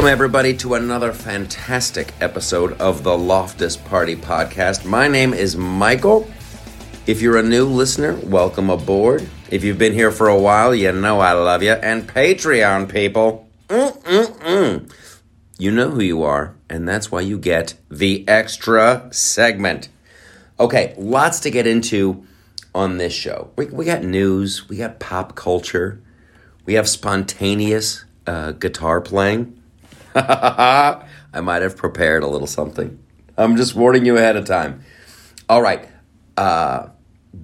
[0.00, 4.86] Welcome, everybody, to another fantastic episode of the Loftus Party Podcast.
[4.86, 6.26] My name is Michael.
[7.06, 9.28] If you're a new listener, welcome aboard.
[9.50, 11.72] If you've been here for a while, you know I love you.
[11.72, 14.90] And Patreon people, mm-mm-mm.
[15.58, 19.90] you know who you are, and that's why you get the extra segment.
[20.58, 22.24] Okay, lots to get into
[22.74, 23.50] on this show.
[23.54, 26.00] We, we got news, we got pop culture,
[26.64, 29.59] we have spontaneous uh, guitar playing.
[31.32, 32.98] I might have prepared a little something.
[33.36, 34.82] I'm just warning you ahead of time.
[35.48, 35.88] All right.
[36.36, 36.88] Uh,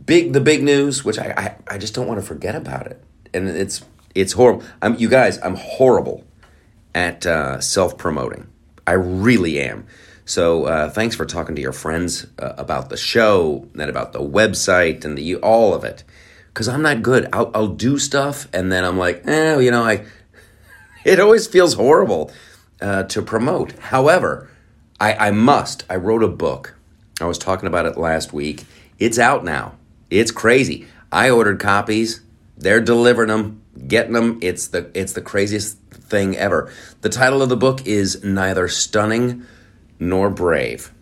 [0.05, 3.03] big the big news, which I, I, I just don't want to forget about it.
[3.33, 4.65] And it's it's horrible.
[4.83, 6.25] I'm you guys, I'm horrible
[6.95, 8.49] at uh, self promoting.
[8.87, 9.87] I really am.
[10.25, 14.21] So uh, thanks for talking to your friends uh, about the show and about the
[14.21, 16.03] website and the all of it.
[16.49, 17.29] Because I'm not good.
[17.33, 20.05] I'll, I'll do stuff and then I'm like, eh, you know, I.
[21.05, 22.33] It always feels horrible
[22.81, 23.73] uh, to promote.
[23.79, 24.51] However,
[25.01, 25.85] I, I must.
[25.89, 26.75] I wrote a book.
[27.21, 28.65] I was talking about it last week.
[28.99, 29.75] It's out now.
[30.11, 30.87] It's crazy.
[31.11, 32.21] I ordered copies.
[32.57, 34.39] They're delivering them, getting them.
[34.43, 36.73] It's the it's the craziest thing ever.
[37.03, 39.45] The title of the book is Neither Stunning
[39.99, 40.93] Nor Brave,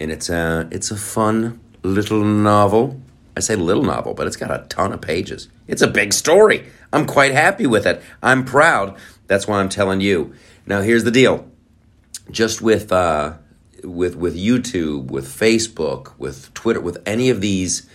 [0.00, 3.00] and it's a it's a fun little novel.
[3.36, 5.48] I say little novel, but it's got a ton of pages.
[5.66, 6.66] It's a big story.
[6.92, 8.00] I'm quite happy with it.
[8.22, 8.96] I'm proud.
[9.26, 10.34] That's why I'm telling you.
[10.66, 11.50] Now here's the deal.
[12.30, 13.34] Just with uh,
[13.82, 17.88] with with YouTube, with Facebook, with Twitter, with any of these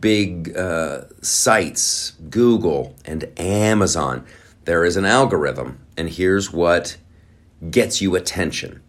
[0.00, 4.24] big uh, sites, Google and Amazon,
[4.64, 6.96] there is an algorithm, and here's what
[7.68, 8.80] gets you attention: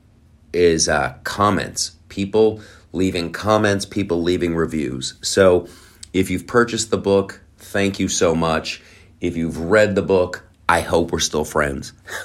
[0.54, 1.96] is uh, comments.
[2.10, 5.16] People leaving comments, people leaving reviews.
[5.22, 5.68] So,
[6.14, 8.82] if you've purchased the book, thank you so much.
[9.20, 11.94] If you've read the book, I hope we're still friends.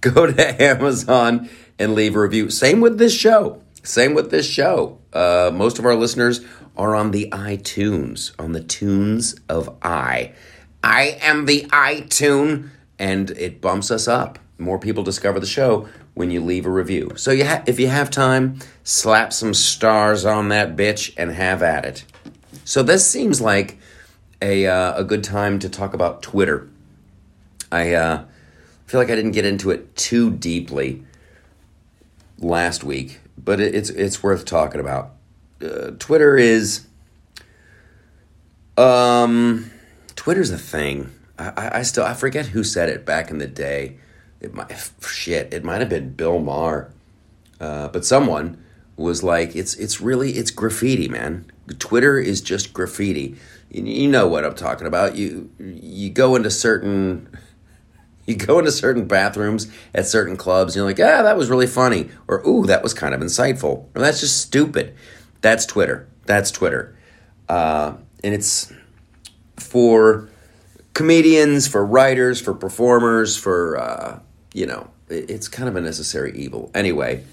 [0.00, 2.50] go to Amazon and leave a review.
[2.50, 3.62] Same with this show.
[3.84, 4.98] Same with this show.
[5.12, 6.44] Uh, most of our listeners
[6.76, 10.32] are on the iTunes, on the tunes of I.
[10.82, 14.40] I am the iTune, and it bumps us up.
[14.58, 17.12] More people discover the show when you leave a review.
[17.14, 21.62] So you ha- if you have time, slap some stars on that bitch and have
[21.62, 22.04] at it.
[22.64, 23.78] So this seems like
[24.44, 26.68] a, uh, a good time to talk about Twitter.
[27.72, 28.24] I uh,
[28.86, 31.02] feel like I didn't get into it too deeply
[32.38, 35.12] last week, but it, it's it's worth talking about.
[35.62, 36.86] Uh, Twitter is
[38.76, 39.70] um
[40.14, 41.10] Twitter's a thing.
[41.38, 43.96] I, I still I forget who said it back in the day.
[44.40, 45.54] It might shit.
[45.54, 46.92] It might have been Bill Maher,
[47.60, 48.62] uh, but someone
[48.96, 51.50] was like, "It's it's really it's graffiti, man.
[51.78, 53.36] Twitter is just graffiti."
[53.74, 55.16] you know what I'm talking about.
[55.16, 57.28] You you go into certain
[58.26, 61.66] you go into certain bathrooms at certain clubs and you're like, ah, that was really
[61.66, 64.94] funny, or ooh, that was kind of insightful, or that's just stupid.
[65.40, 66.08] That's Twitter.
[66.26, 66.96] That's Twitter,
[67.50, 68.72] uh, and it's
[69.56, 70.28] for
[70.94, 74.20] comedians, for writers, for performers, for uh,
[74.54, 76.70] you know, it's kind of a necessary evil.
[76.74, 77.24] Anyway,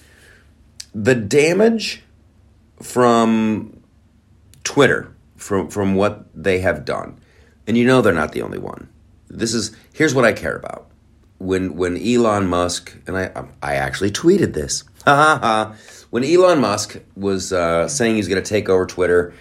[0.94, 2.04] the damage
[2.82, 3.81] from
[4.64, 7.20] Twitter from from what they have done.
[7.68, 8.90] And you know they're not the only one.
[9.28, 10.88] This is here's what I care about.
[11.38, 14.84] When when Elon Musk and I I actually tweeted this.
[16.12, 19.34] when Elon Musk was uh, saying he's going to take over Twitter,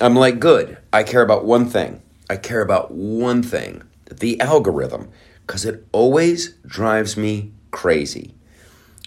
[0.00, 0.78] I'm like, good.
[0.92, 2.02] I care about one thing.
[2.30, 5.10] I care about one thing: the algorithm,
[5.46, 8.34] because it always drives me crazy.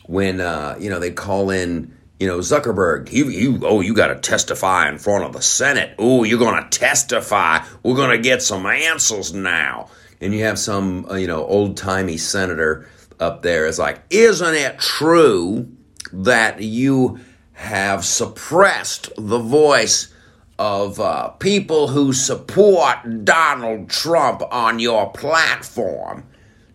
[0.06, 4.08] When uh, you know they call in you know, Zuckerberg, you, you, oh, you got
[4.08, 5.94] to testify in front of the Senate.
[6.00, 7.64] Oh, you're going to testify.
[7.84, 9.90] We're going to get some answers now.
[10.20, 14.56] And you have some, uh, you know, old timey senator up there is like, isn't
[14.56, 15.72] it true
[16.12, 17.20] that you
[17.54, 20.12] have suppressed the voice
[20.58, 26.24] of uh, people who support Donald Trump on your platform?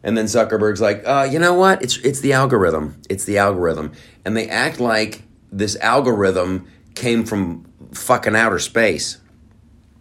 [0.05, 1.83] And then Zuckerberg's like, uh, you know what?
[1.83, 3.01] It's it's the algorithm.
[3.09, 3.93] It's the algorithm,
[4.25, 9.19] and they act like this algorithm came from fucking outer space.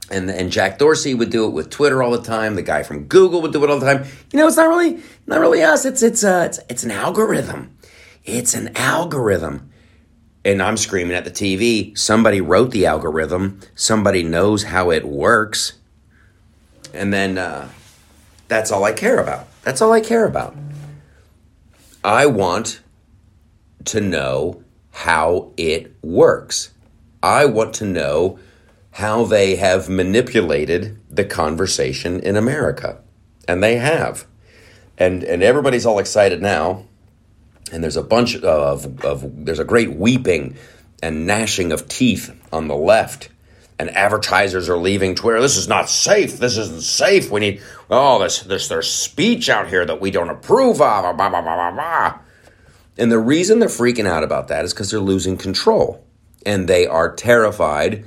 [0.10, 2.56] And, and Jack Dorsey would do it with Twitter all the time.
[2.56, 4.06] The guy from Google would do it all the time.
[4.34, 5.86] You know, it's not really not really us.
[5.86, 7.78] It's it's uh, it's it's an algorithm.
[8.26, 9.72] It's an algorithm.
[10.44, 11.98] And I'm screaming at the TV.
[11.98, 13.60] Somebody wrote the algorithm.
[13.76, 15.74] Somebody knows how it works.
[16.94, 17.70] And then uh,
[18.48, 19.48] that's all I care about.
[19.62, 20.56] That's all I care about.
[22.04, 22.82] I want
[23.86, 26.72] to know how it works.
[27.24, 28.40] I want to know
[28.92, 33.00] how they have manipulated the conversation in America.
[33.48, 34.26] And they have.
[34.98, 36.86] And and everybody's all excited now.
[37.72, 40.58] And there's a bunch of, of there's a great weeping
[41.02, 43.30] and gnashing of teeth on the left.
[43.80, 45.42] And advertisers are leaving Twitter.
[45.42, 46.38] This is not safe.
[46.38, 47.32] This isn't safe.
[47.32, 51.18] We need oh this this there's speech out here that we don't approve of.
[51.18, 52.20] Blah, blah, blah, blah,
[53.02, 56.06] And the reason they're freaking out about that is because they're losing control.
[56.46, 58.06] And they are terrified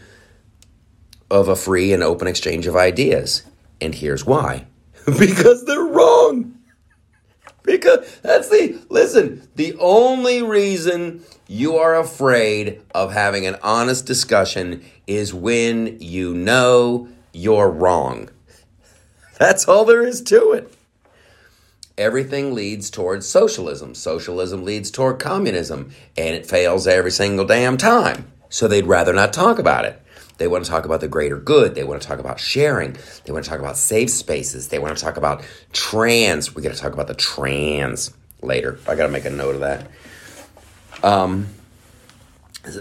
[1.29, 3.43] of a free and open exchange of ideas.
[3.81, 4.67] And here's why.
[5.19, 6.61] because they're wrong.
[7.64, 14.85] Because that's the listen, the only reason you are afraid of having an honest discussion
[15.08, 18.29] is when you know you're wrong.
[19.40, 20.73] That's all there is to it.
[21.96, 23.94] Everything leads towards socialism.
[23.94, 28.31] Socialism leads toward communism, and it fails every single damn time.
[28.49, 30.00] So they'd rather not talk about it.
[30.38, 31.76] They want to talk about the greater good.
[31.76, 32.96] They want to talk about sharing.
[33.25, 34.69] They want to talk about safe spaces.
[34.69, 36.55] They want to talk about trans.
[36.55, 38.12] We got to talk about the trans
[38.43, 38.81] later.
[38.88, 39.87] I got to make a note of that.
[41.05, 41.49] Um,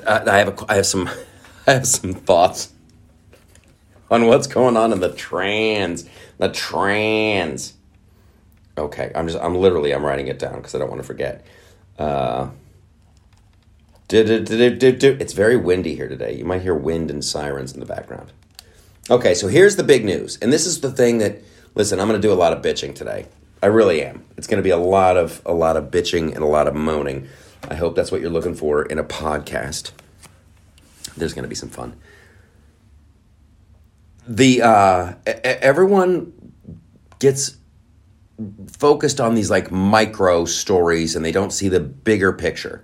[0.08, 1.08] I have a, I have some
[1.68, 2.72] I have some thoughts
[4.10, 7.74] on what's going on in the trans the trans.
[8.78, 11.46] Okay, I'm just I'm literally I'm writing it down because I don't want to forget.
[11.98, 12.50] Uh,
[14.10, 16.36] it's very windy here today.
[16.36, 18.32] You might hear wind and sirens in the background.
[19.10, 20.38] Okay, so here's the big news.
[20.42, 21.40] And this is the thing that
[21.76, 23.28] listen, I'm going to do a lot of bitching today.
[23.62, 24.26] I really am.
[24.38, 26.76] It's going to be a lot of a lot of bitching and a lot of
[26.76, 27.28] moaning.
[27.70, 29.92] I hope that's what you're looking for in a podcast.
[31.16, 31.96] There's going to be some fun.
[34.28, 36.34] The uh everyone
[37.20, 37.58] gets
[38.68, 42.84] focused on these like micro stories and they don't see the bigger picture.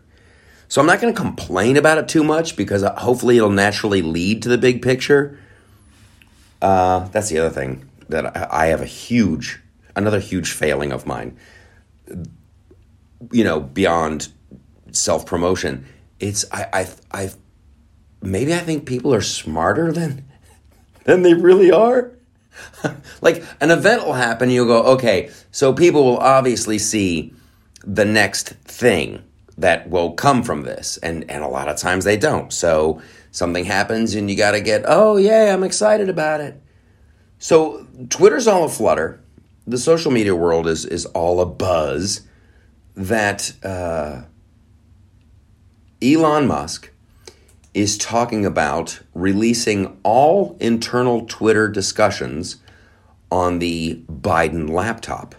[0.68, 4.04] So I'm not going to complain about it too much because uh, hopefully it'll naturally
[4.04, 5.40] lead to the big picture.
[6.62, 9.60] Uh, that's the other thing that I, have a huge,
[9.96, 11.38] another huge failing of mine.
[13.32, 14.30] You know, beyond
[14.92, 15.86] self promotion,
[16.20, 17.32] it's I, I I
[18.22, 20.26] maybe I think people are smarter than
[21.06, 22.12] than they really are.
[23.22, 27.34] like an event will happen, you'll go, okay, so people will obviously see
[27.84, 29.24] the next thing
[29.58, 30.98] that will come from this.
[30.98, 32.52] And, and a lot of times they don't.
[32.52, 33.02] So
[33.32, 36.62] something happens and you got to get, oh, yeah, I'm excited about it.
[37.40, 39.22] So Twitter's all a flutter.
[39.68, 42.22] The social media world is, is all a buzz
[42.96, 44.24] that uh,
[46.02, 46.92] Elon Musk
[47.80, 52.58] is talking about releasing all internal Twitter discussions
[53.32, 55.36] on the Biden laptop.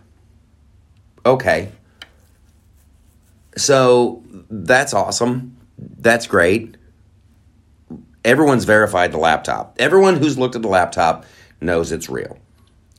[1.27, 1.71] Okay,
[3.57, 5.57] so that's awesome.
[5.79, 6.77] That's great.
[8.25, 9.77] Everyone's verified the laptop.
[9.79, 11.25] Everyone who's looked at the laptop
[11.61, 12.39] knows it's real.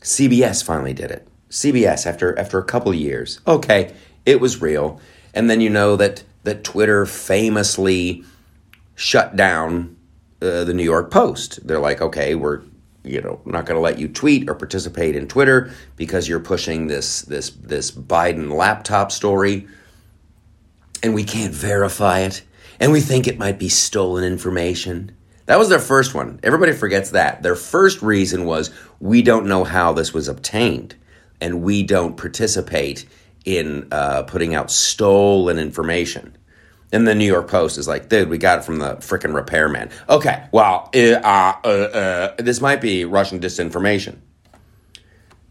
[0.01, 1.27] CBS finally did it.
[1.49, 3.39] CBS after after a couple years.
[3.47, 3.93] Okay,
[4.25, 4.99] it was real.
[5.33, 8.23] And then you know that that Twitter famously
[9.01, 9.97] shut down
[10.41, 11.65] uh, the New York Post.
[11.67, 12.61] They're like, "Okay, we're
[13.03, 16.87] you know not going to let you tweet or participate in Twitter because you're pushing
[16.87, 19.67] this this this Biden laptop story."
[21.03, 22.43] and we can't verify it,
[22.79, 25.11] and we think it might be stolen information.
[25.45, 26.39] That was their first one.
[26.43, 27.43] Everybody forgets that.
[27.43, 30.95] Their first reason was we don't know how this was obtained,
[31.39, 33.05] and we don't participate
[33.45, 36.37] in uh, putting out stolen information.
[36.91, 39.89] And the New York Post is like, dude, we got it from the freaking repairman.
[40.09, 44.17] Okay, well, uh, uh, uh, this might be Russian disinformation.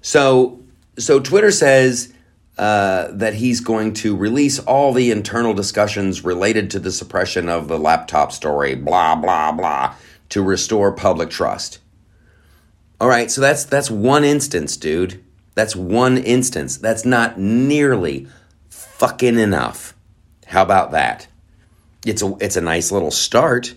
[0.03, 0.61] So,
[0.99, 2.13] so Twitter says
[2.59, 7.69] uh, that he's going to release all the internal discussions related to the suppression of
[7.69, 9.95] the laptop story, blah blah blah,
[10.29, 11.79] to restore public trust.
[13.01, 15.25] All right, so that's that's one instance, dude.
[15.55, 16.77] That's one instance.
[16.77, 18.29] That's not nearly
[18.69, 19.95] fucking enough.
[20.47, 21.29] How about that?
[22.05, 23.75] It's a it's a nice little start.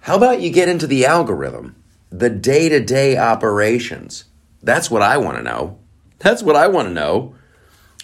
[0.00, 4.24] How about you get into the algorithm, the day-to-day operations?
[4.62, 5.78] That's what I want to know.
[6.18, 7.34] That's what I want to know.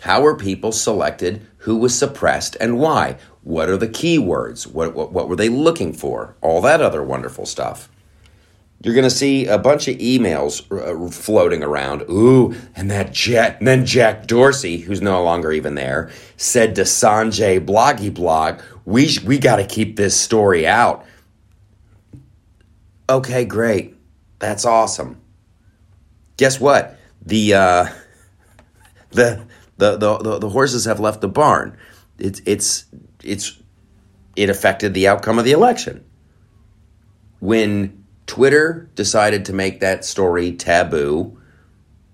[0.01, 1.47] How were people selected?
[1.59, 3.19] Who was suppressed and why?
[3.43, 4.67] What are the keywords?
[4.67, 6.37] What, what, what were they looking for?
[6.41, 7.91] All that other wonderful stuff.
[8.83, 12.03] You're going to see a bunch of emails uh, floating around.
[12.09, 16.83] Ooh, and that Jack, and then Jack Dorsey, who's no longer even there, said to
[16.83, 21.05] Sanjay Bloggy Blog, "We we got to keep this story out."
[23.11, 23.97] Okay, great,
[24.39, 25.21] that's awesome.
[26.39, 26.99] Guess what?
[27.27, 27.87] The uh,
[29.11, 29.45] the,
[29.77, 31.77] the, the, the, horses have left the barn.
[32.19, 32.85] It's, it's,
[33.23, 33.61] it's,
[34.37, 36.05] it affected the outcome of the election.
[37.41, 38.00] When
[38.31, 41.37] Twitter decided to make that story taboo,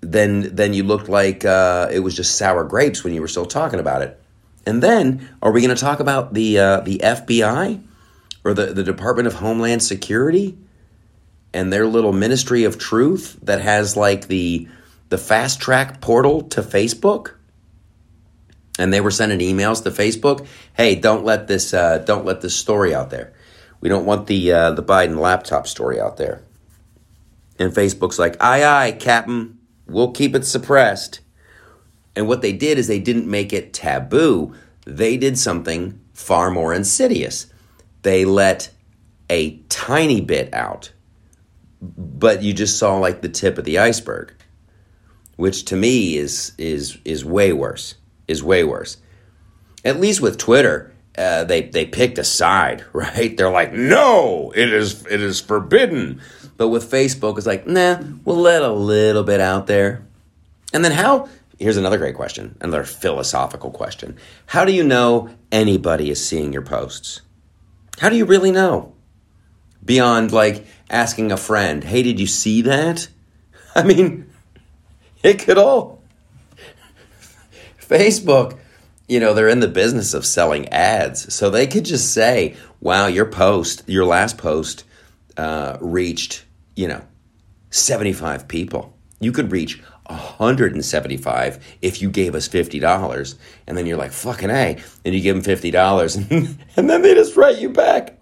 [0.01, 3.45] then then you looked like uh, it was just sour grapes when you were still
[3.45, 4.19] talking about it.
[4.65, 7.83] And then, are we going to talk about the uh, the FBI
[8.45, 10.57] or the, the Department of Homeland Security
[11.53, 14.69] and their little Ministry of Truth that has like the
[15.11, 17.35] the fast track portal to Facebook?
[18.79, 20.47] And they were sending emails to Facebook.
[20.73, 23.35] Hey, don't let this uh, don't let this story out there.
[23.87, 26.43] We don't want the uh, the Biden laptop story out there.
[27.57, 31.21] And Facebook's like, aye aye, Captain, we'll keep it suppressed.
[32.17, 34.57] And what they did is they didn't make it taboo.
[34.85, 37.47] They did something far more insidious.
[38.03, 38.71] They let
[39.31, 40.91] a tiny bit out,
[41.81, 44.35] but you just saw like the tip of the iceberg,
[45.37, 47.95] which to me is is is way worse.
[48.27, 48.97] Is way worse.
[49.85, 53.37] At least with Twitter, uh, they they picked a side, right?
[53.37, 56.21] They're like, no, it is it is forbidden.
[56.57, 60.07] But with Facebook, it's like, nah, we'll let a little bit out there.
[60.73, 64.19] And then how Here's another great question, another philosophical question.
[64.45, 67.23] How do you know anybody is seeing your posts?
[67.99, 68.93] How do you really know?
[69.83, 73.09] Beyond like asking a friend, hey, did you see that?
[73.75, 74.29] I mean,
[75.23, 76.03] it could all.
[77.81, 78.59] Facebook,
[79.09, 81.33] you know, they're in the business of selling ads.
[81.33, 84.85] So they could just say, wow, your post, your last post
[85.37, 86.45] uh, reached,
[86.75, 87.03] you know,
[87.71, 88.97] 75 people.
[89.21, 93.35] You could reach 175 if you gave us $50
[93.67, 94.79] and then you're like fucking a.
[95.05, 96.31] And you give them $50
[96.77, 98.21] and, then they just write you back.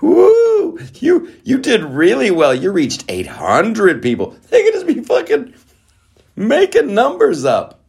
[0.00, 0.80] Woo!
[0.94, 2.52] You you did really well.
[2.52, 4.36] You reached 800 people.
[4.50, 5.54] They could just be fucking
[6.34, 7.81] making numbers up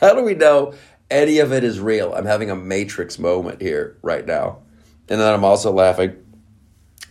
[0.00, 0.74] how do we know
[1.10, 4.58] any of it is real i'm having a matrix moment here right now
[5.08, 6.16] and then i'm also laughing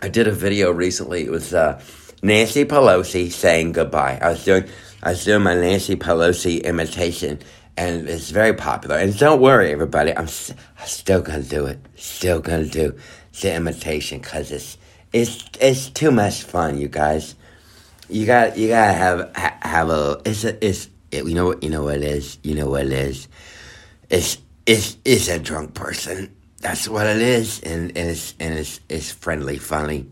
[0.02, 1.80] i did a video recently with uh,
[2.24, 4.18] Nancy Pelosi saying goodbye.
[4.22, 4.64] I was doing
[5.04, 7.40] I was doing my Nancy Pelosi imitation,
[7.76, 8.96] and it's very popular.
[8.96, 11.80] And don't worry, everybody, I'm, st- I'm still gonna do it.
[11.98, 12.98] Still gonna do
[13.42, 14.78] the imitation because it's
[15.12, 17.36] it's it's too much fun, you guys.
[18.08, 21.64] You got you gotta have ha- have a it's a it's it, you know what
[21.64, 23.28] you know what it is you know what it is.
[24.10, 26.36] It's it's it's a drunk person.
[26.60, 30.06] That's what it is, and, and it's and it's it's friendly, funny.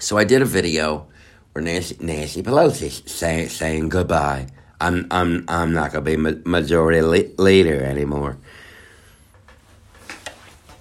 [0.00, 1.06] So I did a video
[1.52, 4.48] where Nancy, Nancy Pelosi saying saying goodbye.
[4.80, 7.02] I'm I'm I'm not gonna be majority
[7.38, 8.38] leader anymore.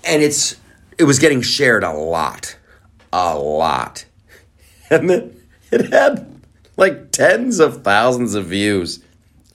[0.06, 0.56] And it's
[0.98, 2.58] it was getting shared a lot,
[3.14, 4.06] a lot,
[4.90, 5.42] and then
[5.72, 6.39] it had
[6.80, 9.04] like tens of thousands of views,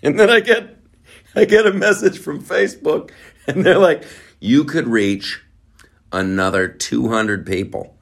[0.02, 0.76] and then I get
[1.34, 3.10] I get a message from Facebook,
[3.48, 4.04] and they're like,
[4.38, 5.42] you could reach
[6.12, 7.94] another two hundred people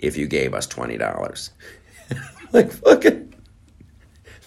[0.00, 1.50] if you gave us $20.
[2.52, 3.34] like, fucking.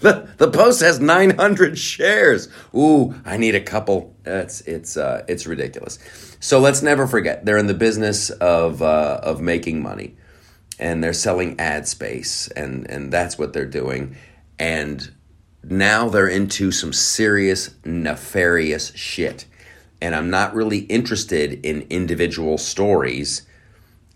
[0.01, 2.49] The, the post has 900 shares.
[2.75, 4.13] Ooh, I need a couple.
[4.25, 5.97] It's it's uh, it's ridiculous.
[6.41, 10.17] So let's never forget they're in the business of uh, of making money,
[10.83, 14.17] and they're selling ad space, and and that's what they're doing.
[14.59, 15.11] And
[15.63, 19.45] now they're into some serious nefarious shit.
[20.01, 23.43] And I'm not really interested in individual stories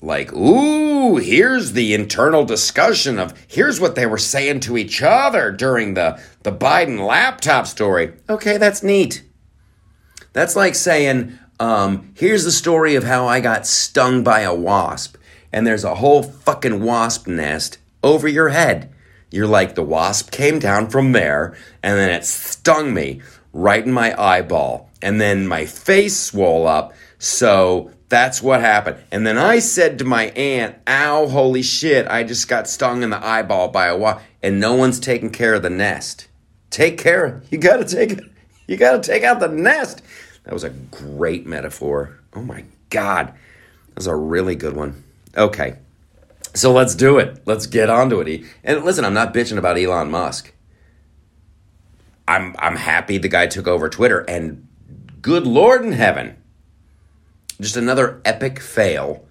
[0.02, 5.52] like, ooh, here's the internal discussion of here's what they were saying to each other
[5.52, 8.12] during the, the Biden laptop story.
[8.30, 9.24] Okay, that's neat.
[10.34, 15.16] That's like saying, um, here's the story of how I got stung by a wasp,
[15.58, 18.94] and there's a whole fucking wasp nest over your head.
[19.32, 23.24] You're like, the wasp came down from there, and then it stung me
[23.54, 26.94] right in my eyeball, and then my face swole up.
[27.18, 28.98] So that's what happened.
[29.12, 33.10] And then I said to my aunt, ow, holy shit, I just got stung in
[33.10, 34.24] the eyeball by a wasp.
[34.44, 36.28] And no one's taking care of the nest.
[36.70, 37.42] Take care.
[37.50, 38.20] You gotta take
[38.68, 40.04] you gotta take out the nest.
[40.44, 42.20] That was a great metaphor.
[42.36, 43.34] Oh my God.
[43.88, 45.04] That was a really good one.
[45.36, 45.78] Okay.
[46.54, 47.42] So let's do it.
[47.46, 48.46] Let's get onto it.
[48.64, 50.54] And listen, I'm not bitching about Elon Musk.
[52.28, 54.68] I'm I'm happy the guy took over Twitter and
[55.22, 56.38] good Lord in heaven
[57.60, 59.26] just another epic fail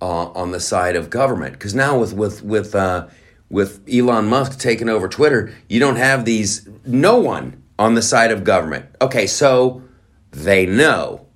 [0.00, 1.52] uh, on the side of government.
[1.54, 3.08] Because now with with with uh,
[3.48, 8.30] with Elon Musk taking over Twitter, you don't have these no one on the side
[8.30, 8.86] of government.
[9.00, 9.82] Okay, so
[10.30, 11.26] they know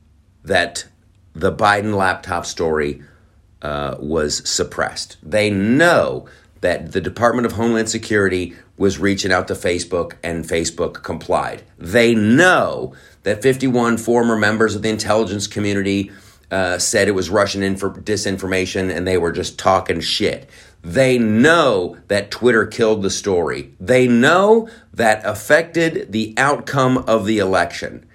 [0.45, 0.87] that
[1.35, 3.03] the Biden laptop story
[3.65, 5.17] uh, was suppressed.
[5.23, 6.29] They know
[6.61, 11.63] that the Department of Homeland Security was reaching out to Facebook and Facebook complied.
[11.79, 16.13] They know that 51 former members of the intelligence community
[16.51, 20.49] uh, said it was Russian inf- disinformation and they were just talking shit.
[20.83, 23.73] They know that Twitter killed the story.
[23.81, 28.07] They know that affected the outcome of the election.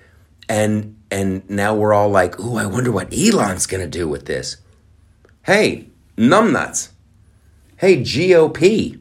[0.47, 4.25] And and now we're all like, "Ooh, I wonder what Elon's going to do with
[4.25, 4.57] this."
[5.43, 6.89] Hey, numbnuts.
[7.77, 8.99] Hey, GOP.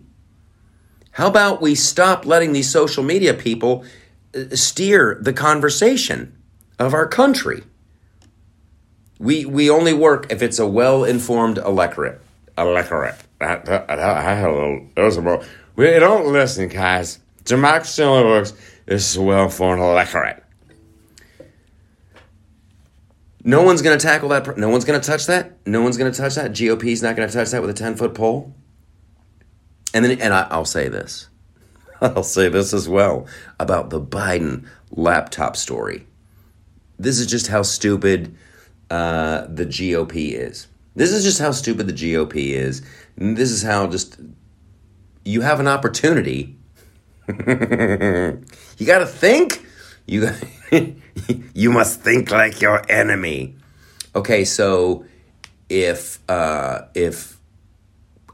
[1.12, 3.84] How about we stop letting these social media people
[4.34, 6.36] uh, steer the conversation
[6.78, 7.64] of our country?
[9.18, 12.20] We we only work if it's a well-informed electorate.
[12.56, 13.16] Electorate.
[14.96, 15.44] Little.
[15.74, 17.18] We don't listen, guys.
[17.44, 18.52] Democracy only works.
[18.86, 20.44] if it's a well-informed electorate.
[23.48, 24.58] No one's going to tackle that.
[24.58, 25.66] No one's going to touch that.
[25.66, 26.52] No one's going to touch that.
[26.52, 28.54] GOP's not going to touch that with a 10 foot pole.
[29.94, 31.30] And then, and I, will say this.
[32.02, 33.26] I'll say this as well
[33.58, 36.06] about the Biden laptop story.
[36.98, 38.36] This is just how stupid
[38.90, 40.66] uh, the GOP is.
[40.94, 42.82] This is just how stupid the GOP is.
[43.16, 44.20] This is how just
[45.24, 46.54] you have an opportunity.
[47.28, 47.36] you
[48.84, 49.64] got to think.
[50.08, 50.30] You
[51.54, 53.56] you must think like your enemy.
[54.16, 55.04] Okay, so
[55.68, 57.38] if uh, if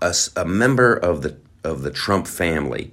[0.00, 2.93] a, a member of the of the Trump family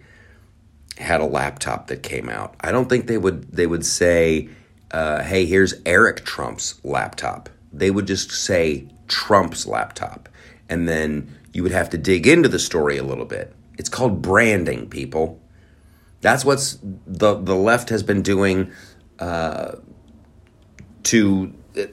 [0.98, 4.50] had a laptop that came out, I don't think they would they would say,
[4.90, 10.28] uh, "Hey, here's Eric Trump's laptop." They would just say Trump's laptop,
[10.68, 13.54] and then you would have to dig into the story a little bit.
[13.78, 15.40] It's called branding, people.
[16.22, 18.72] That's what's the the left has been doing
[19.20, 19.74] uh,
[21.04, 21.84] to uh,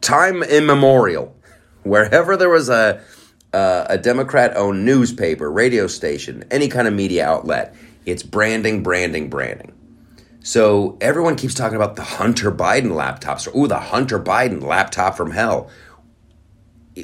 [0.00, 1.36] time immemorial.
[1.84, 3.00] Wherever there was a
[3.52, 7.74] uh, a Democrat owned newspaper, radio station, any kind of media outlet,
[8.06, 9.72] it's branding, branding, branding.
[10.40, 13.54] So everyone keeps talking about the Hunter Biden laptops.
[13.54, 15.70] Ooh, the Hunter Biden laptop from hell.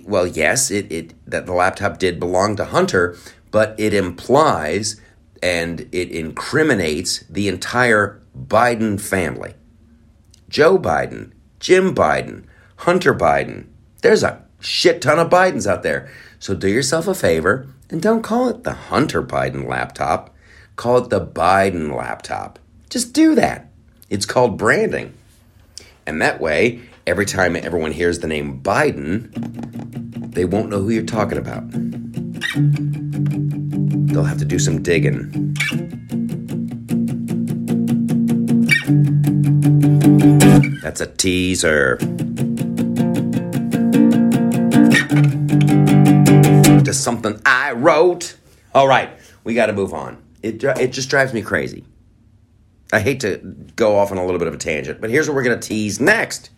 [0.04, 3.16] Well, yes, it, it that the laptop did belong to Hunter,
[3.50, 5.00] but it implies
[5.42, 9.55] and it incriminates the entire Biden family.
[10.48, 12.44] Joe Biden, Jim Biden,
[12.77, 13.66] Hunter Biden.
[14.03, 16.11] There's a shit ton of Bidens out there.
[16.38, 20.35] So do yourself a favor and don't call it the Hunter Biden laptop.
[20.77, 22.59] Call it the Biden laptop.
[22.88, 23.70] Just do that.
[24.09, 25.14] It's called branding.
[26.07, 29.31] And that way, every time everyone hears the name Biden,
[30.33, 31.64] they won't know who you're talking about.
[33.90, 35.55] They'll have to do some digging.
[40.83, 41.96] That's a teaser.
[46.85, 48.37] To something I wrote.
[48.74, 49.11] All right,
[49.44, 50.22] we got to move on.
[50.42, 51.85] It, it just drives me crazy.
[52.92, 53.37] I hate to
[53.77, 55.68] go off on a little bit of a tangent, but here's what we're going to
[55.68, 56.51] tease next.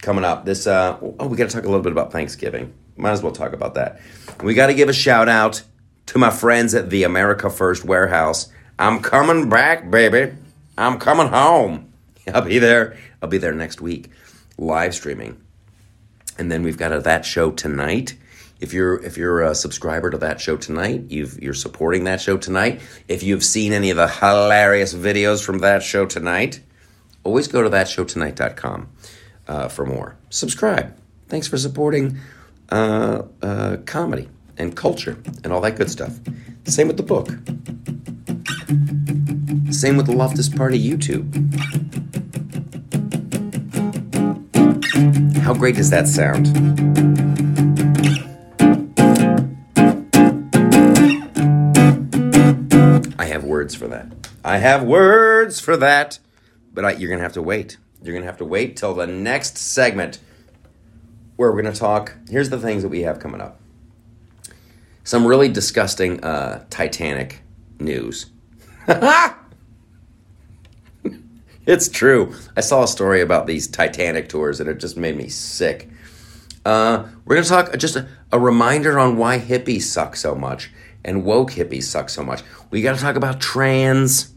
[0.00, 2.72] Coming up, this, uh, oh, we got to talk a little bit about Thanksgiving.
[2.96, 4.00] Might as well talk about that.
[4.42, 5.62] We got to give a shout out
[6.06, 8.48] to my friends at the America First Warehouse.
[8.78, 10.36] I'm coming back, baby.
[10.76, 11.92] I'm coming home.
[12.34, 12.96] I'll be there.
[13.22, 14.10] I'll be there next week,
[14.58, 15.40] live streaming.
[16.38, 18.16] And then we've got a that show tonight.
[18.60, 22.36] If you're if you're a subscriber to that show tonight, you've you're supporting that show
[22.36, 22.80] tonight.
[23.08, 26.60] If you've seen any of the hilarious videos from that show tonight,
[27.24, 28.88] always go to thatshowtonight.com
[29.48, 30.16] uh, for more.
[30.30, 30.96] Subscribe.
[31.28, 32.18] Thanks for supporting
[32.70, 36.18] uh, uh, comedy and culture and all that good stuff.
[36.64, 37.28] Same with the book.
[39.72, 41.30] Same with the Loftus Party YouTube.
[45.38, 46.48] How great does that sound?
[53.18, 54.30] I have words for that.
[54.44, 56.18] I have words for that.
[56.72, 57.76] But I, you're going to have to wait.
[58.02, 60.18] You're going to have to wait till the next segment
[61.36, 62.14] where we're going to talk.
[62.28, 63.60] Here's the things that we have coming up
[65.04, 67.42] some really disgusting uh, Titanic
[67.78, 68.26] news.
[71.66, 72.34] it's true.
[72.56, 75.88] I saw a story about these Titanic tours and it just made me sick.
[76.64, 80.70] Uh, we're going to talk just a, a, reminder on why hippies suck so much
[81.04, 82.42] and woke hippies suck so much.
[82.70, 84.32] We got to talk about trans,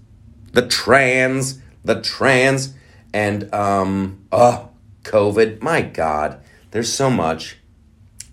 [0.51, 2.73] the trans, the trans,
[3.13, 4.69] and um, oh,
[5.03, 5.62] COVID.
[5.62, 7.58] My God, there's so much.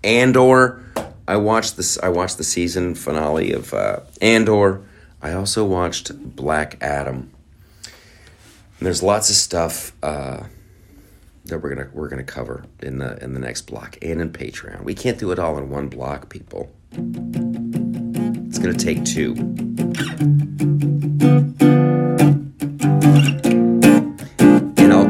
[0.03, 0.85] Andor.
[1.27, 1.99] I watched this.
[2.03, 4.83] I watched the season finale of uh, Andor.
[5.23, 7.31] I also watched Black Adam.
[8.79, 10.45] And there's lots of stuff uh,
[11.47, 14.83] that we're gonna we're gonna cover in the in the next block and in Patreon.
[14.85, 16.71] We can't do it all in one block, people.
[16.93, 19.35] It's gonna take two.
[24.77, 25.09] And I'll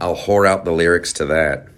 [0.00, 1.68] I'll whore out the lyrics to that.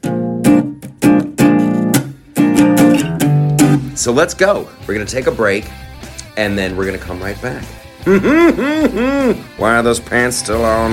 [3.98, 4.68] So let's go.
[4.86, 5.68] We're going to take a break
[6.36, 7.64] and then we're going to come right back.
[9.58, 10.92] Why are those pants still on?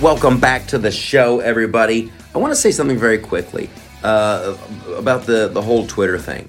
[0.00, 2.12] Welcome back to the show, everybody.
[2.32, 3.68] I want to say something very quickly
[4.04, 4.56] uh,
[4.96, 6.48] about the, the whole Twitter thing.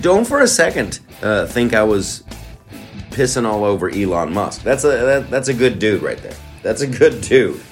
[0.00, 2.24] Don't for a second uh, think I was
[3.10, 4.62] pissing all over Elon Musk.
[4.62, 6.34] That's a that, that's a good dude right there.
[6.64, 7.62] That's a good dude.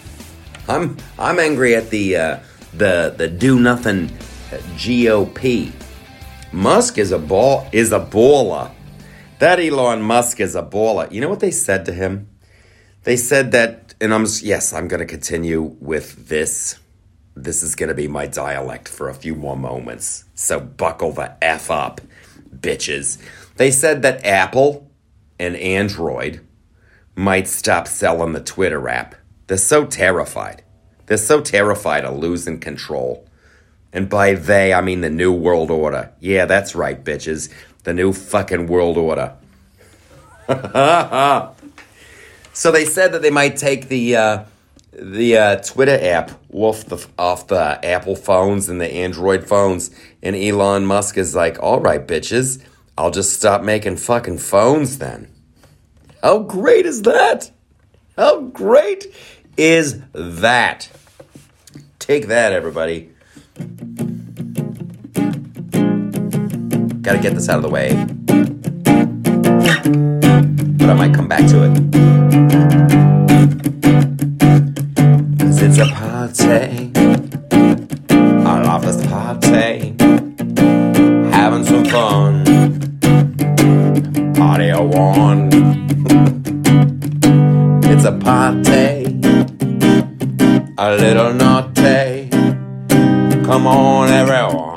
[0.68, 2.38] I'm I'm angry at the uh,
[2.74, 4.10] the the do nothing
[4.76, 5.72] GOP.
[6.52, 8.70] Musk is a ball is a baller.
[9.40, 11.10] That Elon Musk is a baller.
[11.10, 12.28] You know what they said to him?
[13.04, 16.78] They said that, and I'm yes, I'm going to continue with this.
[17.34, 20.24] This is going to be my dialect for a few more moments.
[20.34, 22.00] So buckle the f up,
[22.54, 23.18] bitches.
[23.56, 24.90] They said that Apple
[25.38, 26.44] and Android
[27.14, 29.14] might stop selling the Twitter app.
[29.46, 30.62] They're so terrified.
[31.06, 33.26] They're so terrified of losing control.
[33.92, 36.12] And by they, I mean the New World Order.
[36.20, 37.52] Yeah, that's right, bitches.
[37.84, 39.34] The new fucking world order.
[42.58, 44.44] so they said that they might take the uh,
[44.90, 49.92] the uh, Twitter app off the off the Apple phones and the Android phones,
[50.24, 52.60] and Elon Musk is like, "All right, bitches,
[52.98, 55.30] I'll just stop making fucking phones then."
[56.20, 57.52] How great is that?
[58.16, 59.06] How great
[59.56, 60.90] is that?
[62.00, 63.08] Take that, everybody.
[67.02, 67.94] Gotta get this out of the way.
[70.88, 71.74] But I might come back to it.
[75.38, 76.90] Cause it's a party.
[78.46, 79.94] I love this party.
[81.30, 82.42] Having some fun.
[84.32, 85.52] Party I want.
[87.84, 89.20] it's a party.
[90.78, 92.30] A little naughty.
[93.44, 94.67] Come on, everyone.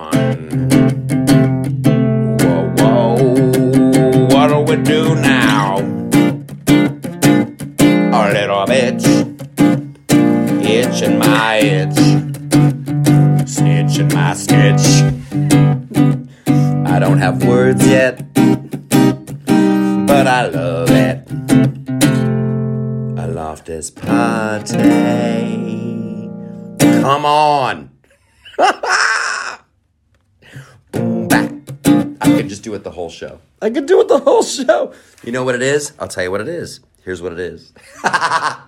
[11.02, 11.96] Itching my itch,
[13.48, 15.02] snitching my stitch.
[16.86, 21.28] I don't have words yet, but I love it.
[23.20, 24.78] I love this party.
[26.80, 27.90] Come on.
[28.60, 29.60] I
[32.24, 33.40] could just do it the whole show.
[33.60, 34.94] I could do it the whole show.
[35.24, 35.94] You know what it is?
[36.00, 36.80] I'll tell you what it is.
[37.04, 37.74] Here's what it is.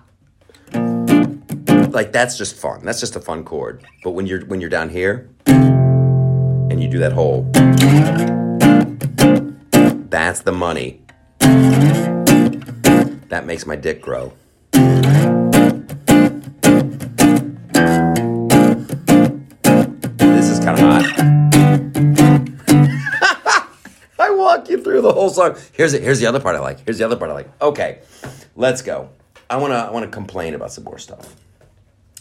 [1.94, 2.84] like that's just fun.
[2.84, 3.84] That's just a fun chord.
[4.02, 7.50] But when you're when you're down here and you do that whole
[10.14, 11.00] that's the money.
[13.30, 14.32] That makes my dick grow.
[20.18, 21.04] This is kind of hot.
[24.20, 25.56] I walk you through the whole song.
[25.72, 26.02] Here's it.
[26.02, 26.78] Here's the other part I like.
[26.84, 27.50] Here's the other part I like.
[27.60, 28.02] Okay,
[28.54, 29.08] let's go.
[29.50, 31.34] I wanna I wanna complain about some more stuff.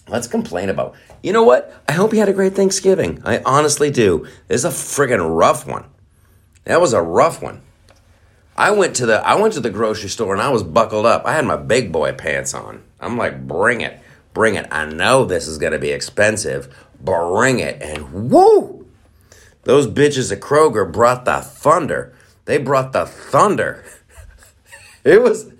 [0.07, 0.95] Let's complain about.
[1.21, 1.73] You know what?
[1.87, 3.21] I hope you had a great Thanksgiving.
[3.23, 4.27] I honestly do.
[4.47, 5.85] This is a friggin' rough one.
[6.65, 7.61] That was a rough one.
[8.55, 11.25] I went to the I went to the grocery store and I was buckled up.
[11.25, 12.83] I had my big boy pants on.
[12.99, 13.99] I'm like, bring it,
[14.33, 14.67] bring it.
[14.71, 16.73] I know this is gonna be expensive.
[17.01, 18.87] Bring it, and woo!
[19.63, 22.13] Those bitches at Kroger brought the thunder.
[22.45, 23.83] They brought the thunder.
[25.03, 25.51] it was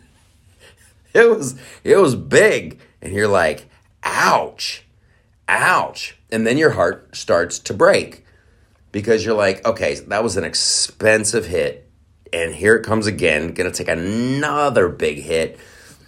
[1.14, 3.70] it was it was big and you're like,
[4.04, 4.86] "Ouch.
[5.48, 8.26] Ouch." And then your heart starts to break
[8.92, 11.84] because you're like, "Okay, that was an expensive hit
[12.34, 13.54] and here it comes again.
[13.54, 15.60] To take another big hit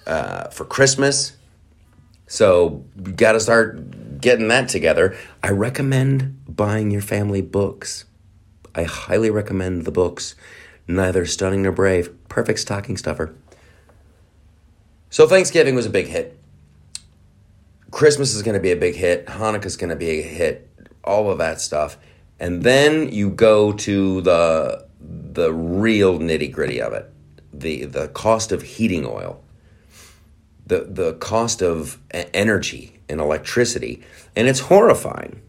[0.08, 1.34] uh, for Christmas.
[2.28, 5.16] So you got to start getting that together.
[5.44, 8.06] I recommend buying your family books.
[8.74, 10.36] I highly recommend the books.
[10.88, 12.14] Neither Stunning nor Brave.
[12.28, 13.34] Perfect stocking stuffer.
[15.10, 16.38] So Thanksgiving was a big hit.
[17.91, 19.26] Christmas is going to be a big hit.
[19.28, 20.69] Hanukkah is going to be a hit.
[21.04, 21.98] All of that stuff.
[22.39, 27.12] And then you go to the the real nitty gritty of it.
[27.54, 29.43] The the cost of heating oil.
[30.65, 34.04] The the cost of energy and electricity.
[34.36, 35.41] And it's horrifying.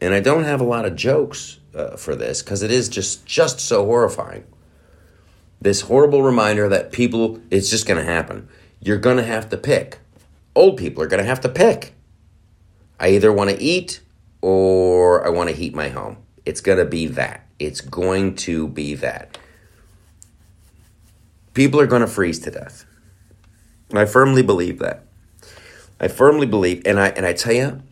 [0.00, 3.24] And I don't have a lot of jokes uh, for this because it is just
[3.24, 4.44] just so horrifying.
[5.60, 8.48] This horrible reminder that people it's just going to happen.
[8.80, 10.00] You're going to have to pick.
[10.56, 11.94] Old people are going to have to pick.
[12.98, 14.00] I either want to eat
[14.40, 16.16] or I want to heat my home.
[16.44, 17.46] It's going to be that.
[17.58, 19.38] It's going to be that.
[21.54, 22.86] People are going to freeze to death.
[23.90, 25.04] And I firmly believe that.
[26.00, 27.82] I firmly believe, and I and I tell you,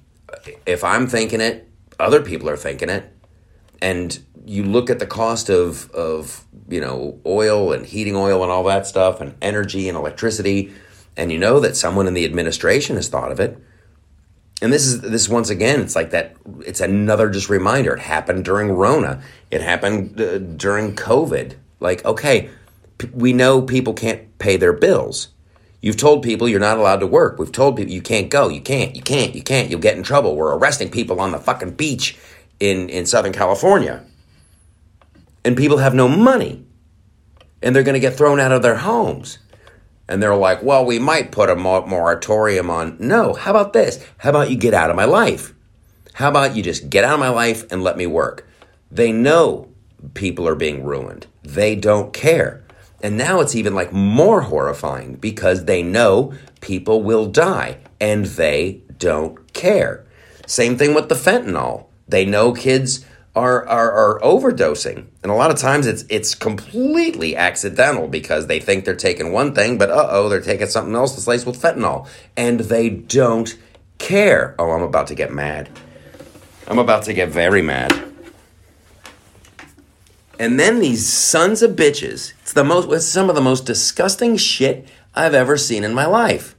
[0.66, 3.10] if I'm thinking it, other people are thinking it,
[3.80, 8.52] and you look at the cost of of you know oil and heating oil and
[8.52, 10.74] all that stuff, and energy and electricity,
[11.16, 13.58] and you know that someone in the administration has thought of it.
[14.62, 17.94] And this is this once again it's like that it's another just reminder.
[17.94, 19.22] It happened during rona.
[19.50, 21.56] It happened uh, during covid.
[21.80, 22.50] Like okay
[22.98, 25.28] p- we know people can't pay their bills.
[25.80, 27.38] You've told people you're not allowed to work.
[27.38, 28.48] We've told people you can't go.
[28.48, 29.70] You can't you can't you can't.
[29.70, 30.36] You'll get in trouble.
[30.36, 32.16] We're arresting people on the fucking beach
[32.60, 34.04] in in southern california.
[35.44, 36.64] And people have no money.
[37.60, 39.38] And they're going to get thrown out of their homes
[40.08, 42.96] and they're like, well, we might put a moratorium on.
[42.98, 44.04] No, how about this?
[44.18, 45.54] How about you get out of my life?
[46.14, 48.46] How about you just get out of my life and let me work?
[48.90, 49.68] They know
[50.12, 51.26] people are being ruined.
[51.42, 52.64] They don't care.
[53.02, 58.82] And now it's even like more horrifying because they know people will die and they
[58.98, 60.04] don't care.
[60.46, 61.86] Same thing with the fentanyl.
[62.06, 65.06] They know kids are, are, are overdosing.
[65.22, 69.54] And a lot of times it's it's completely accidental because they think they're taking one
[69.54, 72.08] thing, but uh oh, they're taking something else that's laced with fentanyl.
[72.36, 73.56] And they don't
[73.98, 74.54] care.
[74.58, 75.68] Oh, I'm about to get mad.
[76.68, 77.92] I'm about to get very mad.
[80.38, 84.36] And then these sons of bitches, it's the most it's some of the most disgusting
[84.36, 86.54] shit I've ever seen in my life.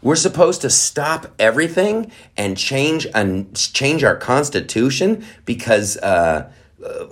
[0.00, 6.52] We're supposed to stop everything and change and change our constitution because uh,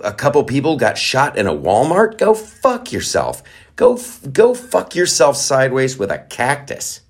[0.03, 2.17] a couple people got shot in a Walmart.
[2.17, 3.43] Go fuck yourself.
[3.75, 3.99] Go
[4.31, 7.01] go fuck yourself sideways with a cactus.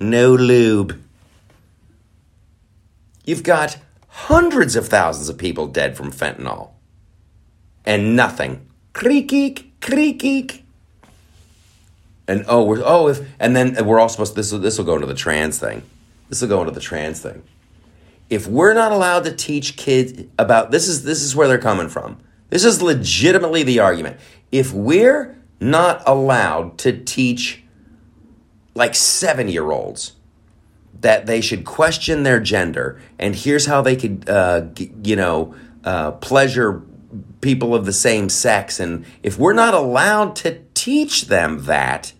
[0.00, 1.00] No lube.
[3.24, 6.70] You've got hundreds of thousands of people dead from fentanyl.
[7.86, 8.66] And nothing.
[8.92, 10.61] Creak eek, creak
[12.28, 15.06] and oh we're oh if and then we're all supposed this this will go into
[15.06, 15.82] the trans thing.
[16.28, 17.42] This will go into the trans thing.
[18.30, 21.88] If we're not allowed to teach kids about this is this is where they're coming
[21.88, 22.18] from.
[22.50, 24.18] This is legitimately the argument.
[24.50, 27.62] If we're not allowed to teach
[28.74, 30.12] like 7 year olds
[31.00, 34.66] that they should question their gender and here's how they could uh,
[35.04, 35.54] you know
[35.84, 36.82] uh, pleasure
[37.40, 42.12] people of the same sex and if we're not allowed to teach them that,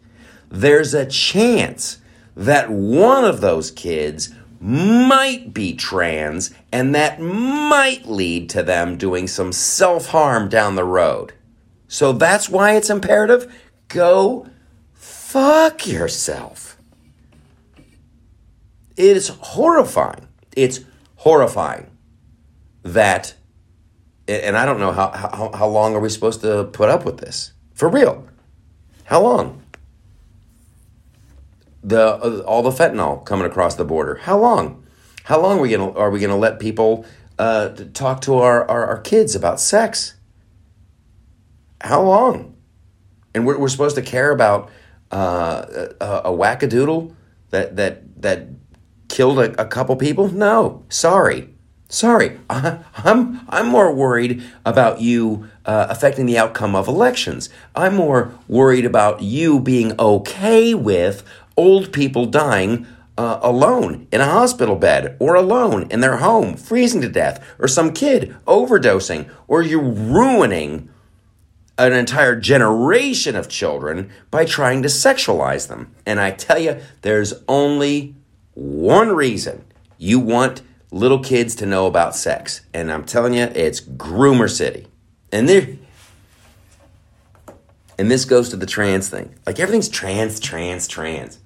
[0.50, 1.98] there's a chance
[2.36, 9.26] that one of those kids might be trans and that might lead to them doing
[9.26, 11.32] some self harm down the road.
[11.88, 13.52] So that's why it's imperative
[13.88, 14.46] go
[14.94, 16.78] fuck yourself.
[18.96, 20.28] It is horrifying.
[20.56, 20.80] It's
[21.16, 21.90] horrifying
[22.82, 23.34] that,
[24.28, 27.18] and I don't know how, how, how long are we supposed to put up with
[27.18, 27.52] this?
[27.74, 28.26] For real.
[29.04, 29.62] How long?
[31.82, 34.14] The uh, all the fentanyl coming across the border.
[34.14, 34.86] How long?
[35.24, 37.04] How long are we gonna are we gonna let people
[37.38, 40.14] uh, talk to our, our, our kids about sex?
[41.80, 42.56] How long?
[43.34, 44.70] And we're, we're supposed to care about
[45.10, 47.14] uh, a, a wackadoodle
[47.50, 48.46] that that that
[49.08, 50.28] killed a, a couple people?
[50.28, 51.51] No, sorry.
[51.92, 57.50] Sorry, I, am I'm more worried about you uh, affecting the outcome of elections.
[57.76, 61.22] I'm more worried about you being okay with
[61.54, 62.86] old people dying
[63.18, 67.68] uh, alone in a hospital bed or alone in their home, freezing to death, or
[67.68, 70.88] some kid overdosing, or you're ruining
[71.76, 75.94] an entire generation of children by trying to sexualize them.
[76.06, 78.14] And I tell you, there's only
[78.54, 79.66] one reason
[79.98, 82.60] you want little kids to know about sex.
[82.72, 84.86] And I'm telling you, it's Groomer City.
[85.32, 85.66] And there
[87.98, 89.34] and this goes to the trans thing.
[89.46, 91.38] Like everything's trans, trans, trans.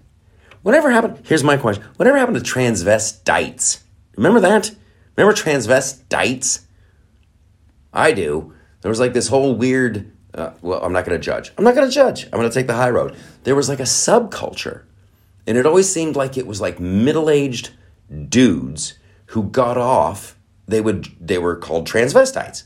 [0.62, 1.22] Whatever happened?
[1.24, 1.85] Here's my question.
[1.96, 3.82] Whatever happened to transvestites?
[4.16, 4.74] Remember that?
[5.16, 6.62] Remember transvestites?
[7.92, 8.52] I do.
[8.80, 10.12] There was like this whole weird.
[10.35, 11.52] Uh, well, I'm not going to judge.
[11.56, 12.24] I'm not going to judge.
[12.24, 13.16] I'm going to take the high road.
[13.44, 14.82] There was like a subculture,
[15.46, 17.70] and it always seemed like it was like middle-aged
[18.28, 20.36] dudes who got off.
[20.66, 21.08] They would.
[21.20, 22.64] They were called transvestites.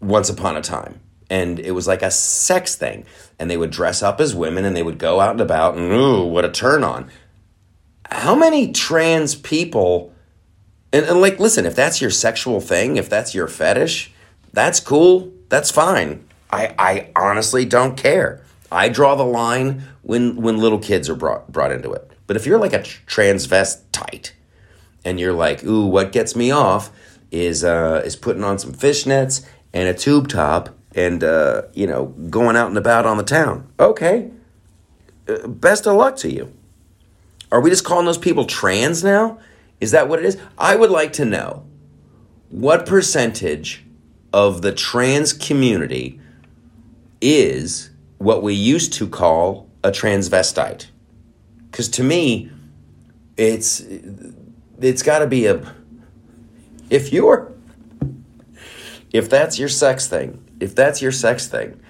[0.00, 3.04] Once upon a time, and it was like a sex thing.
[3.38, 5.90] And they would dress up as women and they would go out and about and
[5.92, 7.10] ooh, what a turn on.
[8.10, 10.12] How many trans people
[10.92, 14.12] and, and like listen, if that's your sexual thing, if that's your fetish,
[14.52, 15.32] that's cool.
[15.48, 16.26] That's fine.
[16.50, 18.42] I, I honestly don't care.
[18.70, 22.10] I draw the line when when little kids are brought brought into it.
[22.26, 24.32] But if you're like a transvestite
[25.04, 26.90] and you're like, ooh, what gets me off
[27.30, 32.06] is uh, is putting on some fishnets and a tube top and uh, you know
[32.06, 33.68] going out and about on the town.
[33.78, 34.30] Okay,
[35.28, 36.52] uh, best of luck to you.
[37.50, 39.38] Are we just calling those people trans now?
[39.80, 40.38] Is that what it is?
[40.56, 41.64] I would like to know
[42.48, 43.84] what percentage
[44.32, 46.20] of the trans community
[47.20, 50.86] is what we used to call a transvestite.
[51.70, 52.50] Because to me,
[53.36, 53.80] it's
[54.84, 55.74] it's got to be a
[56.90, 57.52] if you're
[59.12, 61.80] if that's your sex thing if that's your sex thing,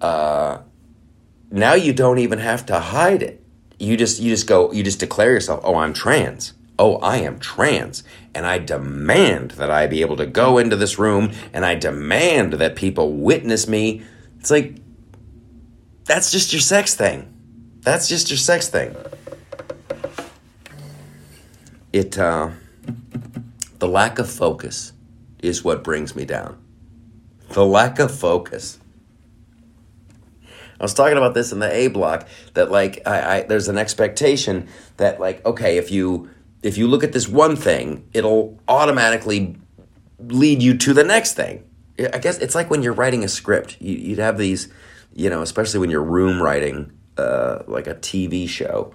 [0.00, 0.58] uh,
[1.50, 3.42] now you don't even have to hide it.
[3.78, 7.38] You just you just go you just declare yourself, "Oh, I'm trans." Oh, I am
[7.38, 11.74] trans, and I demand that I be able to go into this room and I
[11.74, 14.02] demand that people witness me.
[14.38, 14.76] It's like
[16.04, 17.32] that's just your sex thing.
[17.80, 18.94] That's just your sex thing.
[21.92, 22.50] It uh
[23.78, 24.92] the lack of focus
[25.42, 26.58] is what brings me down
[27.50, 28.78] the lack of focus.
[30.78, 33.78] I was talking about this in the A block that like I, I there's an
[33.78, 34.68] expectation
[34.98, 36.28] that like okay if you
[36.62, 39.56] if you look at this one thing it'll automatically
[40.18, 41.64] lead you to the next thing.
[41.98, 44.68] I guess it's like when you're writing a script you, would have these
[45.14, 48.92] you know especially when you're room writing uh, like a TV show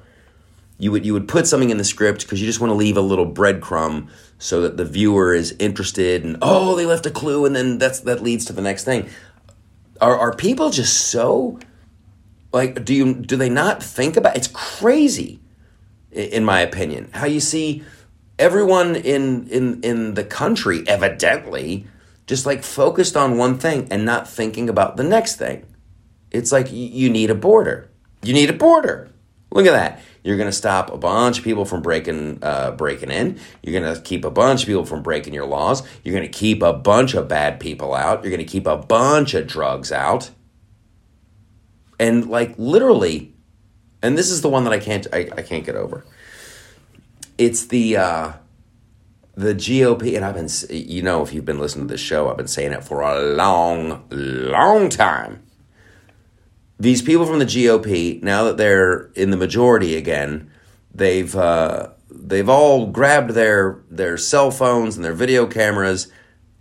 [0.81, 2.97] you would you would put something in the script because you just want to leave
[2.97, 7.45] a little breadcrumb so that the viewer is interested and oh they left a clue
[7.45, 9.07] and then that's that leads to the next thing.
[10.01, 11.59] Are are people just so
[12.51, 15.39] like do you do they not think about it's crazy
[16.11, 17.83] in my opinion how you see
[18.39, 21.85] everyone in in in the country evidently
[22.25, 25.63] just like focused on one thing and not thinking about the next thing.
[26.31, 27.91] It's like you need a border.
[28.23, 29.11] You need a border.
[29.51, 33.09] Look at that you're going to stop a bunch of people from breaking uh, breaking
[33.09, 33.39] in.
[33.63, 35.83] You're going to keep a bunch of people from breaking your laws.
[36.03, 38.23] You're going to keep a bunch of bad people out.
[38.23, 40.31] You're going to keep a bunch of drugs out.
[41.99, 43.33] And like literally,
[44.01, 46.05] and this is the one that I can't I, I can't get over.
[47.37, 48.33] It's the uh,
[49.33, 52.37] the GOP, and I've been you know if you've been listening to this show, I've
[52.37, 55.43] been saying it for a long, long time
[56.81, 60.49] these people from the GOP, now that they're in the majority again,
[60.93, 66.11] they've uh, they've all grabbed their their cell phones and their video cameras,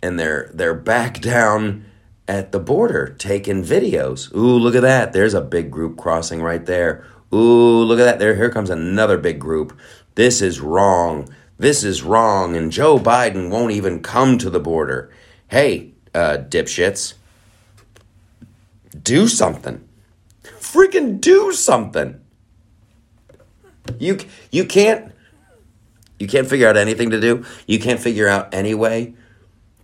[0.01, 1.85] and they're they're back down
[2.27, 4.33] at the border taking videos.
[4.35, 5.11] Ooh, look at that!
[5.11, 7.03] There's a big group crossing right there.
[7.33, 8.19] Ooh, look at that!
[8.19, 9.77] There, here comes another big group.
[10.13, 11.33] This is wrong.
[11.57, 15.11] This is wrong, and Joe Biden won't even come to the border.
[15.47, 17.13] Hey, uh, dipshits,
[19.03, 19.87] do something
[20.71, 22.19] freaking do something.
[23.99, 24.19] You
[24.51, 25.11] you can't
[26.19, 27.45] you can't figure out anything to do.
[27.67, 29.15] You can't figure out any way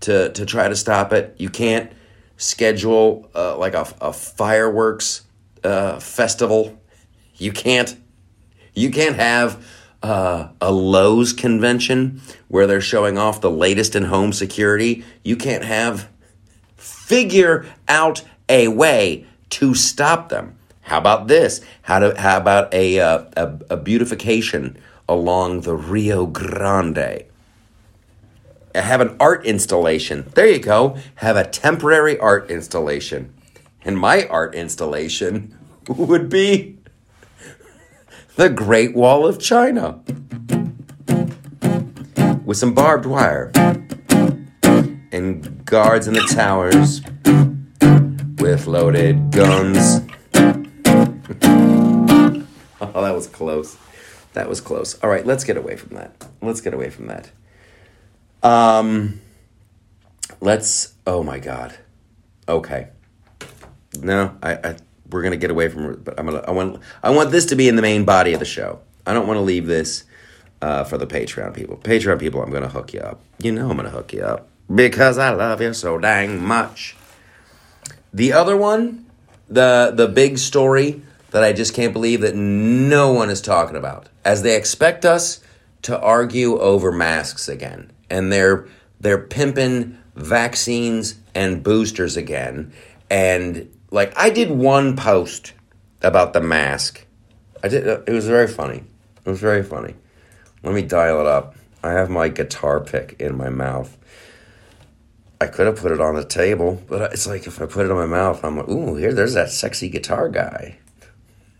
[0.01, 1.35] to to try to stop it.
[1.37, 1.91] You can't
[2.37, 5.23] schedule uh, like a, a fireworks
[5.63, 6.79] uh, festival.
[7.35, 7.97] You can't
[8.73, 9.65] you can't have
[10.03, 15.03] uh, a Lowe's convention where they're showing off the latest in home security.
[15.23, 16.09] You can't have
[16.75, 20.56] figure out a way to stop them.
[20.87, 21.59] How about this?
[21.81, 24.77] How, to, how about a, uh, a, a beautification
[25.09, 27.25] along the Rio Grande?
[28.73, 30.31] Have an art installation.
[30.33, 30.95] There you go.
[31.15, 33.33] Have a temporary art installation.
[33.83, 35.57] And my art installation
[35.89, 36.77] would be
[38.37, 39.99] the Great Wall of China.
[42.45, 43.51] with some barbed wire
[45.11, 47.01] and guards in the towers
[48.39, 50.06] with loaded guns.
[52.97, 53.77] Oh, that was close.
[54.33, 54.99] That was close.
[55.01, 56.25] All right, let's get away from that.
[56.41, 57.29] Let's get away from that.
[58.43, 59.21] Um,
[60.41, 60.93] let's.
[61.05, 61.77] Oh my God.
[62.49, 62.89] Okay.
[64.01, 64.75] No, I, I
[65.09, 66.43] we're gonna get away from but I'm gonna.
[66.47, 66.81] I want.
[67.03, 68.79] I want this to be in the main body of the show.
[69.05, 70.03] I don't want to leave this
[70.61, 71.77] uh, for the Patreon people.
[71.77, 73.21] Patreon people, I'm gonna hook you up.
[73.39, 76.95] You know, I'm gonna hook you up because I love you so dang much.
[78.13, 79.05] The other one,
[79.47, 81.01] the the big story
[81.37, 85.39] that I just can't believe that no one is talking about, as they expect us
[85.83, 88.67] to argue over masks again, and they're
[88.99, 92.73] they're pimping vaccines and boosters again,
[93.11, 95.53] and like I did one post
[96.01, 97.05] about the mask.
[97.63, 97.85] I did.
[97.85, 98.83] It was very funny.
[99.23, 99.93] It was very funny.
[100.63, 101.55] Let me dial it up.
[101.83, 103.95] I have my guitar pick in my mouth.
[105.39, 107.91] I could have put it on the table, but it's like if I put it
[107.91, 110.79] in my mouth, I'm like, ooh, here, there's that sexy guitar guy.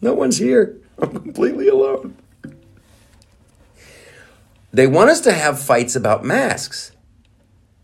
[0.02, 0.78] No one's here.
[1.00, 2.16] I'm completely alone.
[4.72, 6.92] They want us to have fights about masks.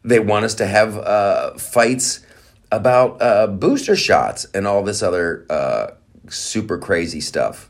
[0.03, 2.25] They want us to have uh, fights
[2.71, 5.91] about uh, booster shots and all this other uh,
[6.29, 7.69] super crazy stuff.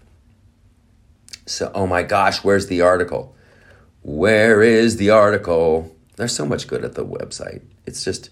[1.46, 3.36] So, oh my gosh, where's the article?
[4.02, 5.96] Where is the article?
[6.16, 7.62] There's so much good at the website.
[7.86, 8.30] It's just,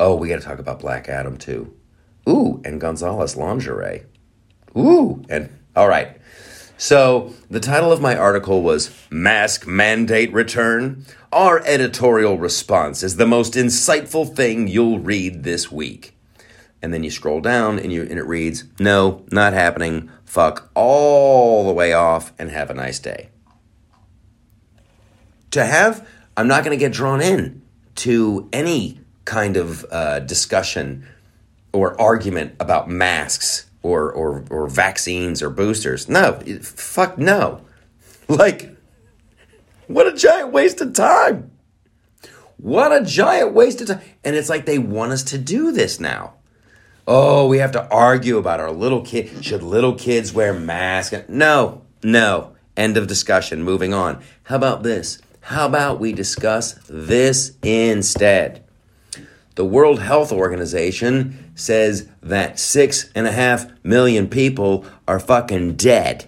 [0.00, 1.74] oh, we got to talk about Black Adam too.
[2.28, 4.04] Ooh, and Gonzalez lingerie.
[4.76, 6.16] Ooh, and all right.
[6.78, 11.04] So, the title of my article was Mask Mandate Return.
[11.32, 16.16] Our editorial response is the most insightful thing you'll read this week.
[16.82, 20.10] And then you scroll down and, you, and it reads, No, not happening.
[20.24, 23.28] Fuck all the way off and have a nice day.
[25.52, 26.06] To have,
[26.36, 27.62] I'm not going to get drawn in
[27.96, 31.06] to any kind of uh, discussion
[31.72, 36.08] or argument about masks or, or, or vaccines or boosters.
[36.08, 37.62] No, fuck no.
[38.28, 38.74] Like,
[39.88, 41.50] what a giant waste of time.
[42.56, 44.00] What a giant waste of time.
[44.24, 46.34] And it's like they want us to do this now.
[47.06, 49.44] Oh, we have to argue about our little kid.
[49.44, 51.28] Should little kids wear masks?
[51.28, 52.54] No, no.
[52.76, 53.64] End of discussion.
[53.64, 54.22] Moving on.
[54.44, 55.20] How about this?
[55.40, 58.64] How about we discuss this instead?
[59.56, 66.26] The World Health Organization says that six and a half million people are fucking dead.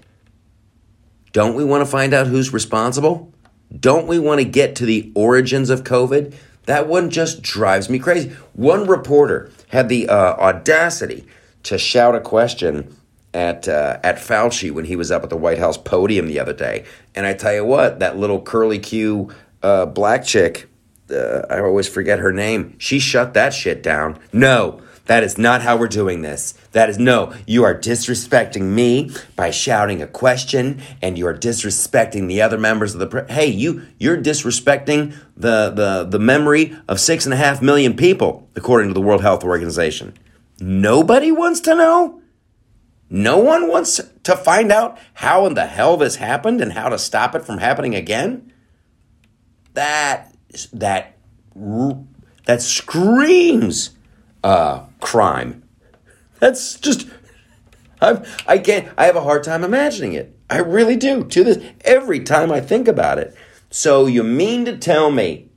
[1.32, 3.32] Don't we want to find out who's responsible?
[3.78, 6.34] Don't we want to get to the origins of COVID?
[6.66, 8.30] That one just drives me crazy.
[8.52, 11.26] One reporter had the uh, audacity
[11.64, 12.94] to shout a question
[13.34, 16.52] at uh, at Fauci when he was up at the White House podium the other
[16.52, 20.68] day, and I tell you what, that little curly Q uh, black chick,
[21.10, 22.76] uh, I always forget her name.
[22.78, 24.18] She shut that shit down.
[24.32, 26.54] No, that is not how we're doing this.
[26.72, 32.26] That is no, you are disrespecting me by shouting a question and you are disrespecting
[32.26, 37.00] the other members of the pre- Hey, you you're disrespecting the, the the memory of
[37.00, 40.14] six and a half million people, according to the World Health Organization.
[40.60, 42.22] Nobody wants to know?
[43.10, 46.98] No one wants to find out how in the hell this happened and how to
[46.98, 48.52] stop it from happening again?
[49.74, 50.34] That
[50.72, 51.16] that
[52.46, 53.90] that screams
[54.44, 55.64] uh, crime.
[56.38, 57.08] That's just
[58.00, 58.88] I'm, I can't.
[58.96, 60.36] I have a hard time imagining it.
[60.48, 61.24] I really do.
[61.24, 63.34] To this, every time I think about it.
[63.70, 65.48] So you mean to tell me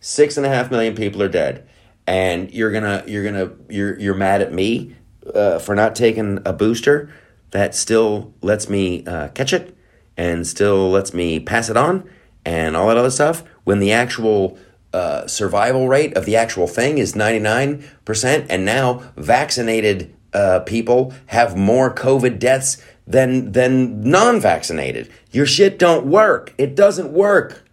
[0.00, 1.68] six and a half million people are dead,
[2.06, 4.96] and you're gonna you're gonna you're you're mad at me
[5.32, 7.10] uh, for not taking a booster
[7.50, 9.76] that still lets me uh, catch it
[10.16, 12.08] and still lets me pass it on
[12.44, 14.58] and all that other stuff when the actual
[14.96, 21.54] uh, survival rate of the actual thing is 99%, and now vaccinated uh, people have
[21.56, 25.10] more COVID deaths than, than non vaccinated.
[25.30, 26.54] Your shit don't work.
[26.56, 27.68] It doesn't work.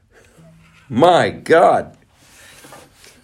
[0.90, 1.98] My God.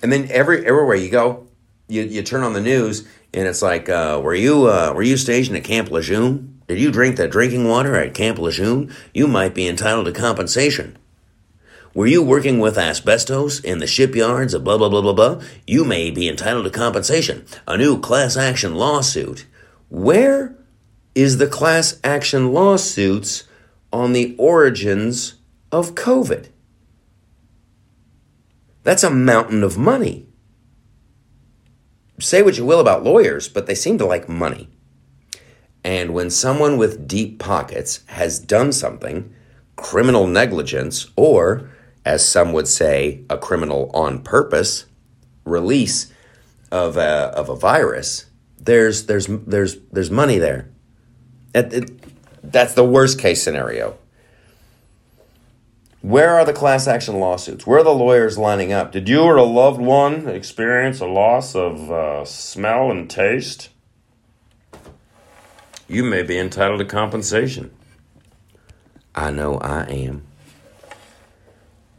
[0.02, 1.48] And then every everywhere you go,
[1.90, 5.18] you, you turn on the news and it's like, uh, were you uh, were you
[5.18, 6.62] stationed at Camp Lejeune?
[6.68, 8.94] Did you drink the drinking water at Camp Lejeune?
[9.14, 10.98] You might be entitled to compensation.
[11.94, 15.42] Were you working with asbestos in the shipyards of blah, blah, blah, blah, blah?
[15.66, 17.46] You may be entitled to compensation.
[17.68, 19.48] A new class action lawsuit.
[19.90, 20.56] Where
[21.16, 23.46] is the class action lawsuits
[23.92, 25.36] on the origins
[25.72, 26.50] of COVID?
[28.84, 30.28] That's a mountain of money.
[32.20, 34.70] Say what you will about lawyers, but they seem to like money.
[35.84, 39.34] And when someone with deep pockets has done something,
[39.76, 41.70] criminal negligence, or
[42.06, 44.86] as some would say, a criminal on purpose
[45.44, 46.12] release
[46.72, 48.26] of a, of a virus,
[48.60, 50.70] there's there's there's there's money there.
[51.54, 53.98] That's the worst case scenario.
[56.02, 57.68] Where are the class action lawsuits?
[57.68, 58.92] Where are the lawyers lining up?
[58.94, 63.70] Did you or a loved one experience a loss of uh, smell and taste?
[65.90, 67.72] You may be entitled to compensation.
[69.14, 70.29] I know I am.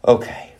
[0.06, 0.52] Okay.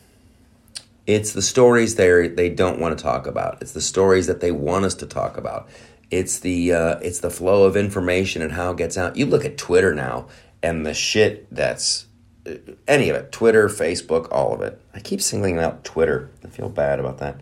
[1.07, 3.61] It's the stories they they don't want to talk about.
[3.61, 5.69] It's the stories that they want us to talk about.
[6.11, 9.17] It's the uh, it's the flow of information and how it gets out.
[9.17, 10.29] You look at Twitter now
[10.63, 12.07] and the shit that's
[12.47, 12.55] uh,
[12.87, 14.81] any of it Twitter, Facebook, all of it.
[14.95, 16.31] I keep singling out Twitter.
[16.45, 17.41] I feel bad about that.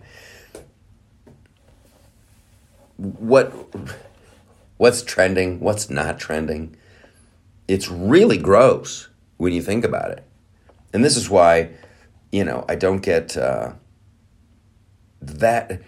[2.96, 3.52] What
[4.76, 5.60] what's trending?
[5.60, 6.76] What's not trending?
[7.66, 10.24] It's really gross when you think about it.
[10.92, 11.70] And this is why
[12.32, 13.72] you know, I don't get uh,
[15.20, 15.82] that.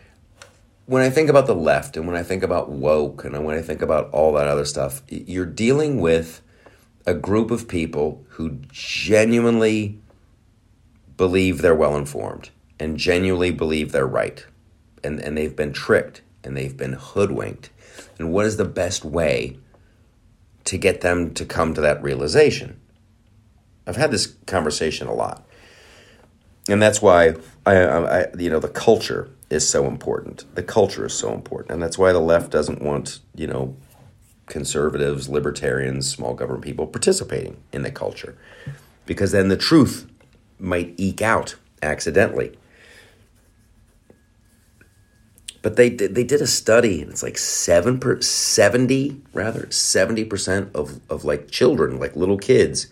[0.86, 3.62] When I think about the left and when I think about woke and when I
[3.62, 6.42] think about all that other stuff, you're dealing with
[7.06, 10.00] a group of people who genuinely
[11.16, 14.44] believe they're well informed and genuinely believe they're right.
[15.04, 17.70] And, and they've been tricked and they've been hoodwinked.
[18.18, 19.58] And what is the best way
[20.64, 22.80] to get them to come to that realization?
[23.86, 25.46] I've had this conversation a lot
[26.68, 27.34] and that's why
[27.66, 30.44] I, I, you know, the culture is so important.
[30.54, 33.76] The culture is so important, and that's why the left doesn't want, you know,
[34.46, 38.36] conservatives, libertarians, small government people participating in the culture,
[39.06, 40.10] because then the truth
[40.58, 42.56] might eke out accidentally.
[45.62, 50.24] But they did, they did a study, and it's like seven per, seventy rather seventy
[50.24, 52.86] percent of of like children, like little kids,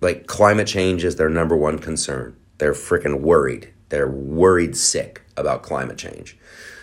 [0.00, 3.72] like climate change is their number one concern they're freaking worried.
[3.88, 6.36] They're worried sick about climate change.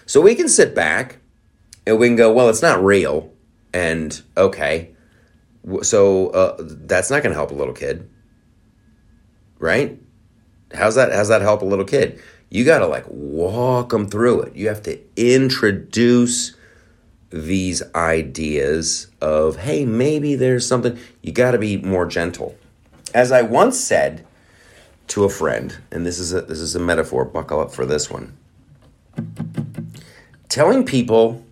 [0.05, 1.17] So we can sit back
[1.86, 3.32] and we can go, well, it's not real.
[3.74, 4.93] And okay,
[5.82, 8.09] so uh, that's not going to help a little kid.
[9.59, 9.99] Right?
[10.74, 11.11] How's that?
[11.13, 12.22] How's that help a little kid?
[12.49, 14.55] You got to like walk them through it.
[14.55, 16.55] You have to introduce
[17.30, 20.99] these ideas of, hey, maybe there's something.
[21.22, 22.55] You got to be more gentle.
[23.13, 24.26] As I once said,
[25.12, 28.09] to a friend, and this is a, this is a metaphor, buckle up for this
[28.09, 28.38] one.
[30.47, 31.45] Telling people,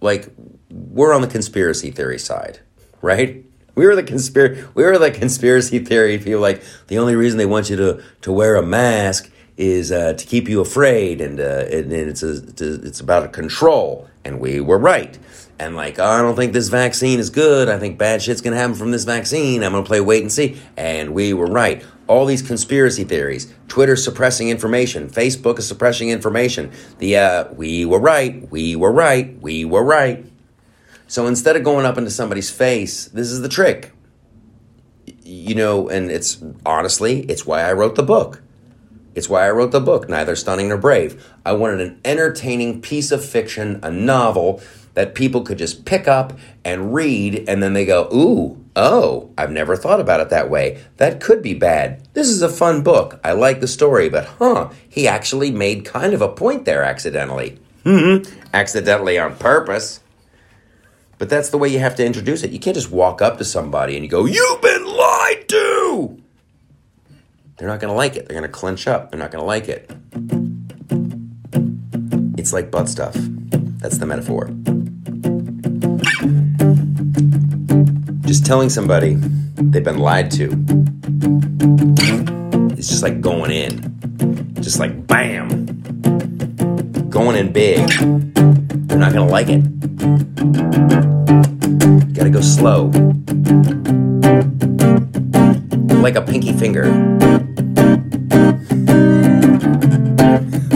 [0.00, 0.28] like,
[0.70, 2.60] we're on the conspiracy theory side,
[3.02, 3.44] right?
[3.74, 7.46] We were the conspiracy we were the conspiracy theory people like the only reason they
[7.46, 11.64] want you to to wear a mask is uh, to keep you afraid and, uh,
[11.70, 15.18] and it's a, it's about control and we were right
[15.58, 18.56] and like oh, I don't think this vaccine is good I think bad shit's gonna
[18.56, 22.26] happen from this vaccine I'm gonna play wait and see and we were right all
[22.26, 26.70] these conspiracy theories, Twitter suppressing information, Facebook is suppressing information.
[26.98, 30.24] The uh, we were right, we were right, we were right.
[31.06, 33.92] So instead of going up into somebody's face, this is the trick.
[35.22, 38.42] You know, and it's honestly, it's why I wrote the book.
[39.14, 41.24] It's why I wrote the book, Neither Stunning Nor Brave.
[41.46, 44.60] I wanted an entertaining piece of fiction, a novel
[44.94, 46.32] that people could just pick up
[46.64, 50.82] and read, and then they go, Ooh, oh, I've never thought about it that way.
[50.96, 52.06] That could be bad.
[52.14, 53.20] This is a fun book.
[53.22, 57.58] I like the story, but huh, he actually made kind of a point there accidentally.
[57.84, 58.18] Hmm,
[58.52, 60.00] accidentally on purpose.
[61.18, 62.50] But that's the way you have to introduce it.
[62.50, 66.20] You can't just walk up to somebody and you go, You've been lied to!
[67.56, 68.26] They're not going to like it.
[68.26, 69.10] They're going to clench up.
[69.10, 69.90] They're not going to like it.
[72.36, 73.14] It's like butt stuff.
[73.14, 74.50] That's the metaphor.
[78.26, 79.14] Just telling somebody
[79.56, 80.50] they've been lied to.
[82.78, 84.54] It's just like going in.
[84.62, 85.66] Just like bam.
[87.10, 87.86] Going in big.
[88.88, 89.62] They're not gonna like it.
[92.14, 92.86] Gotta go slow.
[96.00, 96.84] Like a pinky finger.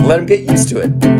[0.06, 1.17] Let them get used to it.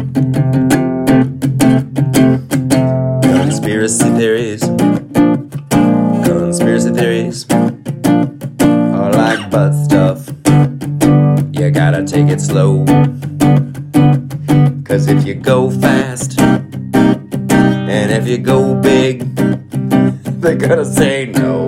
[20.68, 21.66] gonna say no.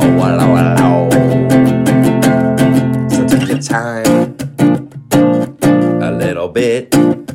[0.00, 0.76] Oh, well, well, well.
[0.78, 1.10] Oh.
[3.08, 4.36] So take your time
[6.00, 7.26] a little bit, and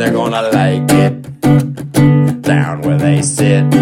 [0.00, 1.20] they're gonna like it
[2.40, 3.64] down where they sit.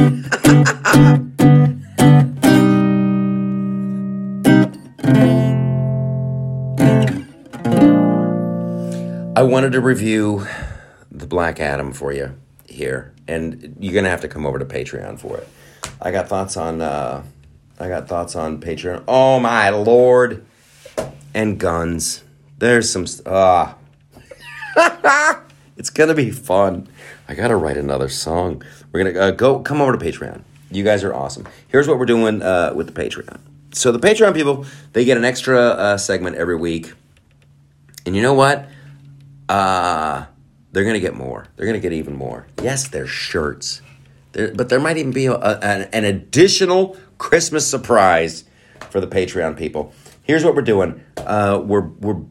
[9.36, 10.45] I wanted to review
[11.12, 12.34] the Black Adam for you
[12.72, 15.48] here, and you're gonna have to come over to Patreon for it.
[16.00, 16.80] I got thoughts on.
[16.80, 17.22] Uh,
[17.78, 19.04] I got thoughts on Patreon.
[19.06, 20.44] Oh my lord!
[21.34, 22.24] And guns.
[22.58, 23.06] There's some.
[23.26, 23.76] Ah.
[25.76, 26.88] it's gonna be fun.
[27.28, 28.62] I gotta write another song.
[28.90, 29.60] We're gonna uh, go.
[29.60, 30.42] Come over to Patreon.
[30.70, 31.46] You guys are awesome.
[31.68, 33.40] Here's what we're doing uh, with the Patreon.
[33.72, 36.92] So the Patreon people, they get an extra uh, segment every week,
[38.06, 38.68] and you know what?
[39.48, 40.26] Uh,
[40.72, 41.46] they're gonna get more.
[41.56, 42.46] They're gonna get even more.
[42.62, 43.82] Yes, they're shirts,
[44.32, 48.44] there, but there might even be a, a, an, an additional Christmas surprise
[48.90, 49.92] for the Patreon people.
[50.22, 51.02] Here's what we're doing.
[51.16, 52.22] Uh, we're we're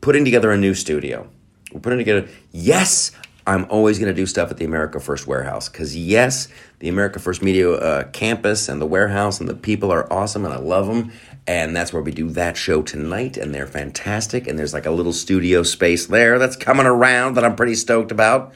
[0.00, 1.28] putting together a new studio.
[1.72, 2.28] We're putting together.
[2.50, 3.12] Yes,
[3.46, 7.18] I'm always going to do stuff at the America First Warehouse because yes, the America
[7.18, 10.86] First Media uh, campus and the warehouse and the people are awesome and I love
[10.86, 11.12] them.
[11.50, 14.46] And that's where we do that show tonight, and they're fantastic.
[14.46, 18.12] And there's like a little studio space there that's coming around that I'm pretty stoked
[18.12, 18.54] about.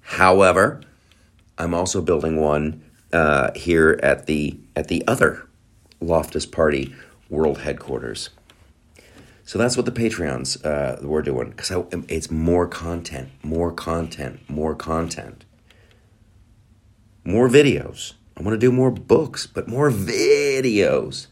[0.00, 0.80] However,
[1.58, 2.82] I'm also building one
[3.12, 5.46] uh, here at the at the other
[6.00, 6.92] Loftus Party
[7.30, 8.30] World Headquarters.
[9.44, 11.70] So that's what the Patreons uh, we're doing because
[12.08, 15.44] it's more content, more content, more content,
[17.22, 18.14] more videos.
[18.36, 21.28] I want to do more books, but more videos,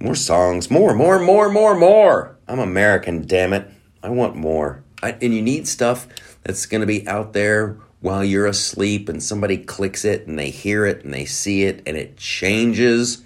[0.00, 2.36] more songs, more, more, more, more, more.
[2.46, 3.68] I'm American, damn it.
[4.02, 4.82] I want more.
[5.02, 6.06] I, and you need stuff
[6.42, 10.50] that's going to be out there while you're asleep and somebody clicks it and they
[10.50, 13.24] hear it and they see it and it changes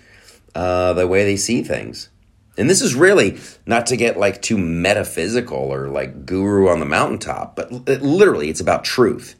[0.54, 2.08] uh, the way they see things.
[2.56, 6.86] And this is really not to get like too metaphysical or like guru on the
[6.86, 9.36] mountaintop, but it, literally it's about truth.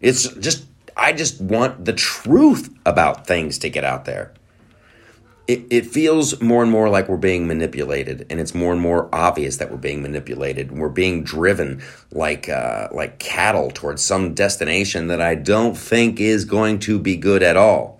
[0.00, 0.66] It's just,
[0.96, 4.32] I just want the truth about things to get out there.
[5.48, 9.08] It, it feels more and more like we're being manipulated, and it's more and more
[9.14, 10.70] obvious that we're being manipulated.
[10.70, 11.82] And we're being driven
[12.12, 17.16] like uh, like cattle towards some destination that I don't think is going to be
[17.16, 17.98] good at all.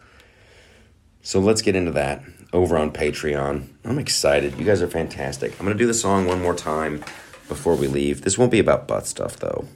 [1.23, 2.23] So let's get into that
[2.53, 3.67] over on Patreon.
[3.85, 4.59] I'm excited.
[4.59, 5.53] You guys are fantastic.
[5.59, 7.05] I'm going to do the song one more time
[7.49, 8.23] before we leave.
[8.23, 9.67] This won't be about butt stuff, though,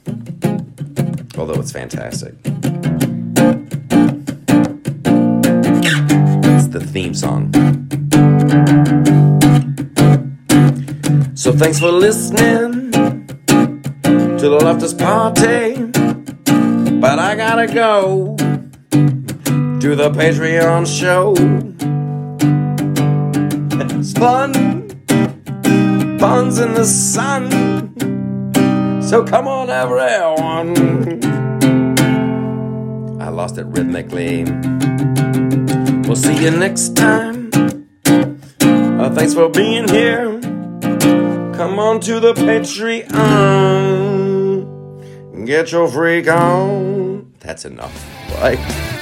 [1.37, 2.35] although it's fantastic.
[6.73, 7.53] The theme song.
[11.35, 15.75] So thanks for listening to the Loftus Party.
[16.99, 18.35] But I gotta go
[18.89, 21.35] to the Patreon show
[23.99, 24.51] It's fun.
[26.17, 27.51] Buns in the sun.
[29.03, 31.21] So come on, everyone.
[33.21, 34.43] I lost it rhythmically.
[36.13, 37.49] We'll see you next time.
[38.05, 40.39] Uh, thanks for being here.
[41.55, 43.07] Come on to the Patreon.
[45.47, 47.33] Get your freak on.
[47.39, 48.07] That's enough.
[48.29, 48.92] Bye.